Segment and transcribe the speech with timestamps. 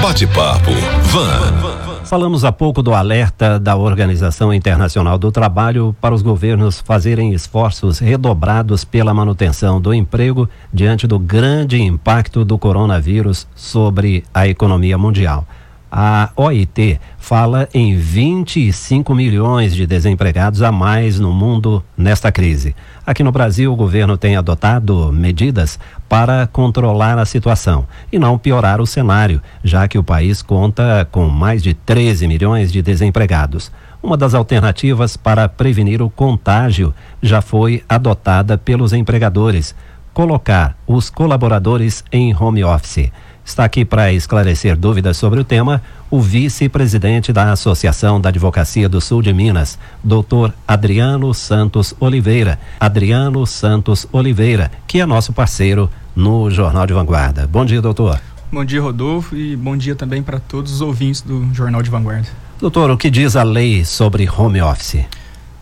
[0.00, 0.70] Bate-papo
[1.02, 2.04] Van.
[2.04, 7.98] Falamos há pouco do alerta da Organização Internacional do Trabalho para os governos fazerem esforços
[7.98, 15.44] redobrados pela manutenção do emprego diante do grande impacto do coronavírus sobre a economia mundial.
[15.90, 22.76] A OIT fala em 25 milhões de desempregados a mais no mundo nesta crise.
[23.06, 28.82] Aqui no Brasil, o governo tem adotado medidas para controlar a situação e não piorar
[28.82, 33.72] o cenário, já que o país conta com mais de 13 milhões de desempregados.
[34.02, 39.74] Uma das alternativas para prevenir o contágio já foi adotada pelos empregadores:
[40.12, 43.10] colocar os colaboradores em home office.
[43.48, 45.80] Está aqui para esclarecer dúvidas sobre o tema
[46.10, 52.60] o vice-presidente da Associação da Advocacia do Sul de Minas, doutor Adriano Santos Oliveira.
[52.78, 57.46] Adriano Santos Oliveira, que é nosso parceiro no Jornal de Vanguarda.
[57.46, 58.20] Bom dia, doutor.
[58.52, 62.28] Bom dia, Rodolfo, e bom dia também para todos os ouvintes do Jornal de Vanguarda.
[62.60, 65.06] Doutor, o que diz a lei sobre home office?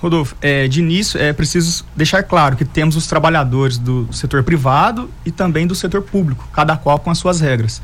[0.00, 5.10] Rodolfo, é, de início é preciso deixar claro que temos os trabalhadores do setor privado
[5.26, 7.82] e também do setor público, cada qual com as suas regras.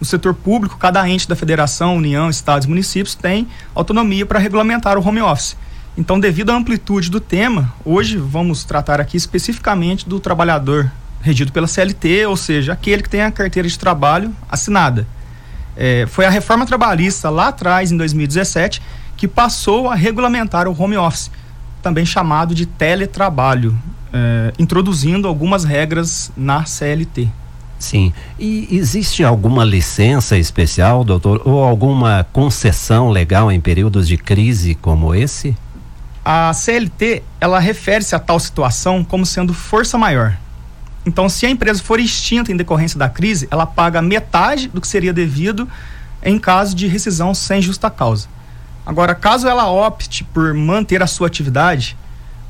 [0.00, 4.96] No setor público, cada ente da federação, união, estados e municípios tem autonomia para regulamentar
[4.96, 5.54] o home office.
[5.98, 11.66] Então, devido à amplitude do tema, hoje vamos tratar aqui especificamente do trabalhador regido pela
[11.66, 15.06] CLT, ou seja, aquele que tem a carteira de trabalho assinada.
[15.76, 18.80] É, foi a reforma trabalhista lá atrás, em 2017,
[19.14, 21.30] que passou a regulamentar o home office
[21.82, 23.76] também chamado de teletrabalho,
[24.12, 27.28] é, introduzindo algumas regras na CLT.
[27.78, 28.12] Sim.
[28.38, 35.14] E existe alguma licença especial, doutor, ou alguma concessão legal em períodos de crise como
[35.14, 35.56] esse?
[36.22, 40.36] A CLT, ela refere-se a tal situação como sendo força maior.
[41.06, 44.86] Então, se a empresa for extinta em decorrência da crise, ela paga metade do que
[44.86, 45.66] seria devido
[46.22, 48.28] em caso de rescisão sem justa causa.
[48.84, 51.96] Agora, caso ela opte por manter a sua atividade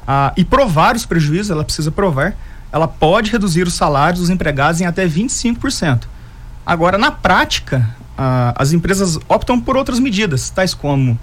[0.07, 2.35] ah, e provar os prejuízos, ela precisa provar,
[2.73, 6.05] ela pode reduzir os salários dos empregados em até 25%.
[6.65, 11.19] Agora, na prática, ah, as empresas optam por outras medidas, tais como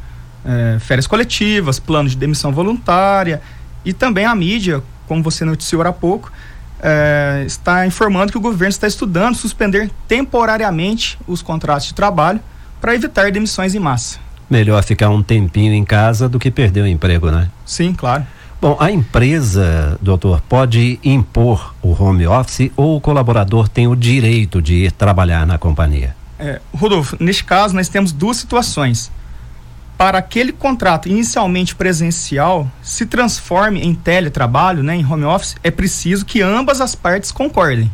[0.45, 3.41] eh, férias coletivas, plano de demissão voluntária
[3.83, 6.31] e também a mídia, como você noticiou há pouco,
[6.81, 12.39] eh, está informando que o governo está estudando suspender temporariamente os contratos de trabalho
[12.79, 16.87] para evitar demissões em massa melhor ficar um tempinho em casa do que perder o
[16.87, 17.49] emprego, né?
[17.65, 18.25] Sim, claro.
[18.59, 24.61] Bom, a empresa, doutor, pode impor o home office ou o colaborador tem o direito
[24.61, 26.15] de ir trabalhar na companhia?
[26.39, 29.11] É, Rodolfo, neste caso nós temos duas situações.
[29.95, 36.25] Para aquele contrato inicialmente presencial se transforme em teletrabalho, né, em home office, é preciso
[36.25, 37.91] que ambas as partes concordem.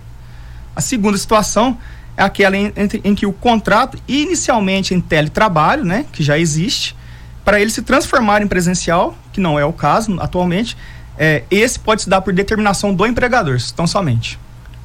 [0.75, 1.77] A segunda situação
[2.15, 6.95] é aquela em, em, em que o contrato, inicialmente em teletrabalho, né, que já existe,
[7.43, 10.77] para ele se transformar em presencial, que não é o caso atualmente,
[11.17, 14.39] é, esse pode se dar por determinação do empregador, tão somente.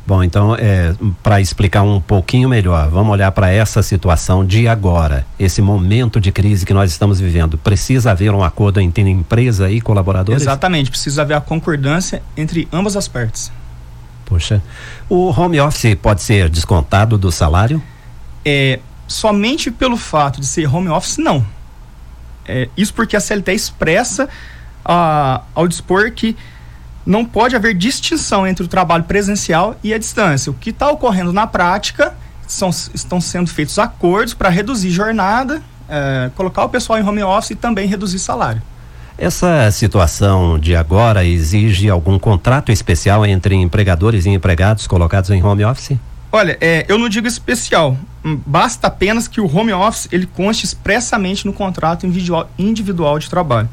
[0.06, 5.27] Bom, então, é, para explicar um pouquinho melhor, vamos olhar para essa situação de agora,
[5.39, 7.59] esse momento de crise que nós estamos vivendo.
[7.59, 10.41] Precisa haver um acordo entre empresa e colaboradores?
[10.41, 13.53] Exatamente, precisa haver a concordância entre ambas as partes.
[15.09, 17.82] O home office pode ser descontado do salário?
[18.44, 21.44] É, somente pelo fato de ser home office, não.
[22.47, 24.28] É, isso porque a CLT expressa
[24.84, 26.37] ah, ao dispor que
[27.04, 30.50] não pode haver distinção entre o trabalho presencial e a distância.
[30.50, 32.15] O que está ocorrendo na prática
[32.47, 37.50] são, estão sendo feitos acordos para reduzir jornada, é, colocar o pessoal em home office
[37.50, 38.62] e também reduzir salário.
[39.18, 45.64] Essa situação de agora exige algum contrato especial entre empregadores e empregados colocados em home
[45.64, 45.98] office?
[46.30, 47.96] Olha, é, eu não digo especial.
[48.24, 53.28] Hum, basta apenas que o home office ele conste expressamente no contrato individual, individual de
[53.28, 53.68] trabalho.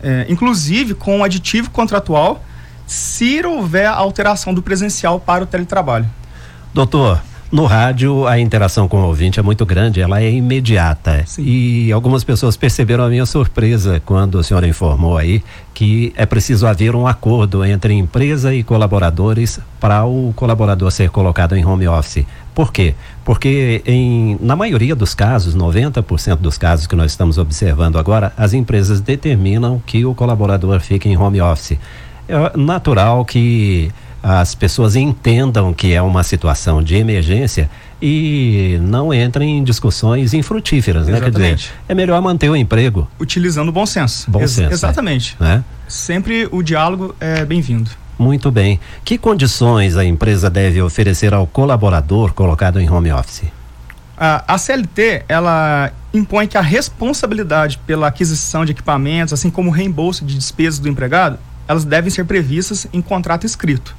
[0.00, 2.44] É, inclusive com o aditivo contratual,
[2.86, 6.08] se houver alteração do presencial para o teletrabalho.
[6.72, 7.20] Doutor,
[7.50, 11.22] no rádio, a interação com o ouvinte é muito grande, ela é imediata.
[11.26, 11.44] Sim.
[11.44, 16.66] E algumas pessoas perceberam a minha surpresa quando o senhor informou aí que é preciso
[16.66, 22.24] haver um acordo entre empresa e colaboradores para o colaborador ser colocado em home office.
[22.54, 22.94] Por quê?
[23.24, 28.54] Porque em, na maioria dos casos, 90% dos casos que nós estamos observando agora, as
[28.54, 31.78] empresas determinam que o colaborador fique em home office.
[32.28, 33.92] É natural que
[34.28, 37.70] as pessoas entendam que é uma situação de emergência
[38.02, 41.20] e não entrem em discussões infrutíferas, né?
[41.20, 43.08] Quer dizer, é melhor manter o emprego.
[43.20, 44.28] Utilizando o bom senso.
[44.28, 44.72] Bom Ex senso.
[44.72, 45.36] Exatamente.
[45.38, 45.62] Né?
[45.86, 47.88] Sempre o diálogo é bem-vindo.
[48.18, 48.80] Muito bem.
[49.04, 53.44] Que condições a empresa deve oferecer ao colaborador colocado em home office?
[54.18, 59.72] A, a CLT, ela impõe que a responsabilidade pela aquisição de equipamentos, assim como o
[59.72, 61.38] reembolso de despesas do empregado,
[61.68, 63.94] elas devem ser previstas em contrato escrito.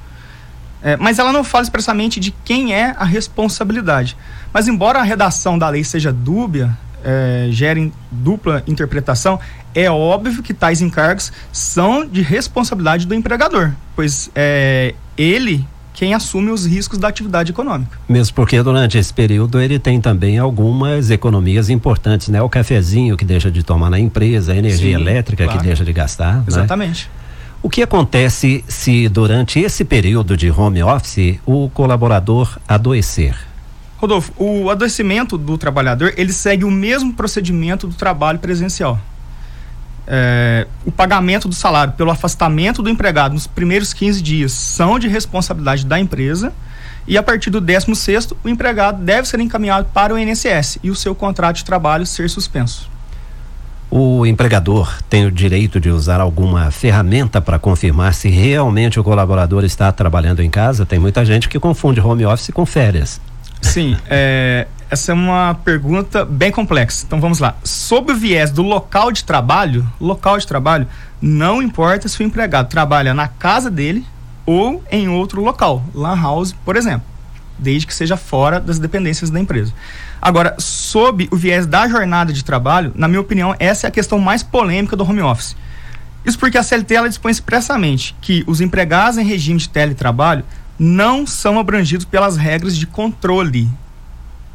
[0.82, 4.16] É, mas ela não fala expressamente de quem é a responsabilidade.
[4.52, 9.38] Mas embora a redação da lei seja dúbia, é, gerem dupla interpretação,
[9.74, 15.66] é óbvio que tais encargos são de responsabilidade do empregador, pois é ele
[15.98, 17.98] quem assume os riscos da atividade econômica.
[18.08, 22.40] Mesmo porque durante esse período ele tem também algumas economias importantes, né?
[22.40, 25.58] O cafezinho que deixa de tomar na empresa, a energia Sim, elétrica claro.
[25.58, 26.36] que deixa de gastar.
[26.36, 26.44] Né?
[26.46, 27.10] Exatamente.
[27.12, 27.27] Né?
[27.60, 33.36] O que acontece se durante esse período de home office o colaborador adoecer?
[33.96, 38.96] Rodolfo, o adoecimento do trabalhador ele segue o mesmo procedimento do trabalho presencial.
[40.06, 45.08] É, o pagamento do salário pelo afastamento do empregado nos primeiros 15 dias são de
[45.08, 46.52] responsabilidade da empresa
[47.08, 50.94] e a partir do 16 o empregado deve ser encaminhado para o INSS e o
[50.94, 52.88] seu contrato de trabalho ser suspenso.
[53.90, 59.64] O empregador tem o direito de usar alguma ferramenta para confirmar se realmente o colaborador
[59.64, 60.84] está trabalhando em casa?
[60.84, 63.18] Tem muita gente que confunde home office com férias.
[63.62, 67.04] Sim, é, essa é uma pergunta bem complexa.
[67.06, 67.56] Então vamos lá.
[67.64, 70.86] Sob o viés do local de trabalho, local de trabalho,
[71.20, 74.04] não importa se o empregado trabalha na casa dele
[74.44, 77.07] ou em outro local, lan house, por exemplo,
[77.58, 79.72] desde que seja fora das dependências da empresa.
[80.20, 84.18] Agora, sob o viés da jornada de trabalho, na minha opinião, essa é a questão
[84.18, 85.56] mais polêmica do home office.
[86.24, 90.44] Isso porque a CLT ela dispõe expressamente que os empregados em regime de teletrabalho
[90.78, 93.68] não são abrangidos pelas regras de controle.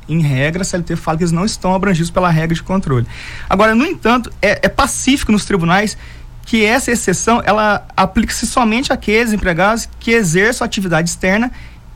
[0.07, 3.07] Em regra, a CLT fala que eles não estão abrangidos pela regra de controle.
[3.49, 5.97] Agora, no entanto, é, é pacífico nos tribunais
[6.45, 11.51] que essa exceção ela aplica-se somente àqueles empregados que exerçam atividade externa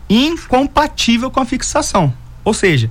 [0.09, 2.13] incompatível com a fixação.
[2.43, 2.89] Ou seja,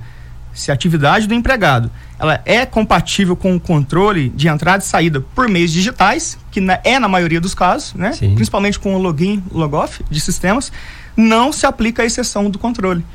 [0.53, 5.21] se a atividade do empregado ela é compatível com o controle de entrada e saída
[5.35, 8.11] por meios digitais, que é na maioria dos casos, né?
[8.33, 10.71] principalmente com o login, logoff de sistemas,
[11.15, 13.05] não se aplica a exceção do controle.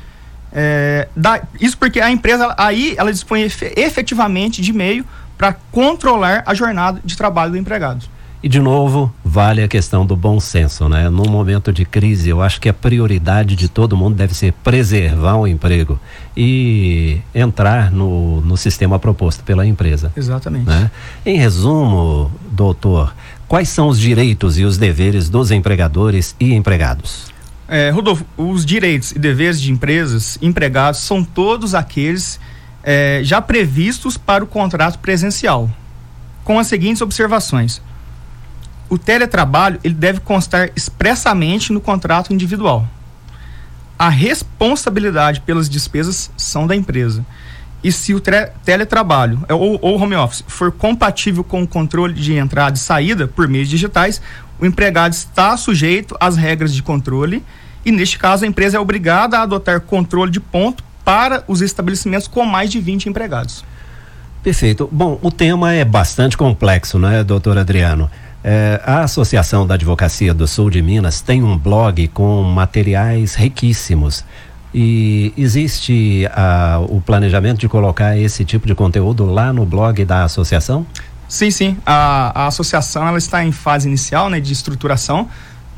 [0.53, 3.41] É, da, isso porque a empresa aí ela dispõe
[3.75, 5.03] efetivamente de meio
[5.37, 8.05] para controlar a jornada de trabalho do empregado.
[8.43, 11.09] E de novo, vale a questão do bom senso, né?
[11.09, 15.37] Num momento de crise, eu acho que a prioridade de todo mundo deve ser preservar
[15.37, 15.97] o emprego
[16.35, 20.11] e entrar no, no sistema proposto pela empresa.
[20.13, 20.65] Exatamente.
[20.65, 20.91] Né?
[21.25, 23.15] Em resumo, doutor,
[23.47, 27.31] quais são os direitos e os deveres dos empregadores e empregados?
[27.65, 32.41] É, Rodolfo, os direitos e deveres de empresas, empregados, são todos aqueles
[32.83, 35.69] é, já previstos para o contrato presencial,
[36.43, 37.81] com as seguintes observações.
[38.93, 42.87] O teletrabalho ele deve constar expressamente no contrato individual.
[43.97, 47.25] A responsabilidade pelas despesas são da empresa.
[47.83, 48.21] E se o
[48.63, 53.27] teletrabalho é, ou, ou home office for compatível com o controle de entrada e saída
[53.27, 54.21] por meios digitais,
[54.59, 57.43] o empregado está sujeito às regras de controle
[57.83, 62.27] e, neste caso, a empresa é obrigada a adotar controle de ponto para os estabelecimentos
[62.27, 63.65] com mais de 20 empregados.
[64.43, 64.87] Perfeito.
[64.91, 68.07] Bom, o tema é bastante complexo, não é, doutor Adriano?
[68.43, 74.25] É, a Associação da Advocacia do Sul de Minas tem um blog com materiais riquíssimos.
[74.73, 76.27] E existe
[76.89, 80.85] o planejamento de colocar esse tipo de conteúdo lá no blog da associação?
[81.29, 81.77] Sim, sim.
[81.85, 85.29] A, a associação ela está em fase inicial né, de estruturação,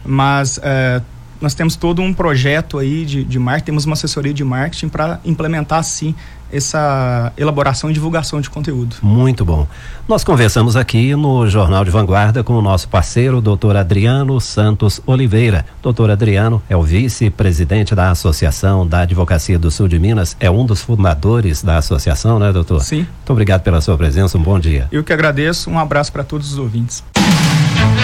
[0.06, 1.02] mas é,
[1.46, 5.20] nós temos todo um projeto aí de, de marketing, temos uma assessoria de marketing para
[5.24, 6.16] implementar, sim,
[6.52, 8.96] essa elaboração e divulgação de conteúdo.
[9.04, 9.68] Muito bom.
[10.08, 15.68] Nós conversamos aqui no Jornal de Vanguarda com o nosso parceiro, doutor Adriano Santos Oliveira.
[15.84, 20.66] Doutor Adriano é o vice-presidente da Associação da Advocacia do Sul de Minas, é um
[20.66, 22.82] dos fundadores da associação, né, doutor?
[22.82, 23.06] Sim.
[23.06, 24.88] Muito obrigado pela sua presença, um bom dia.
[24.92, 27.04] Eu que agradeço, um abraço para todos os ouvintes.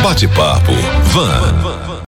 [0.04, 0.74] Bate-papo,
[1.06, 1.92] Van.